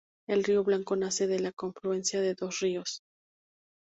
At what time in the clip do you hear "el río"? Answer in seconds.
0.27-0.63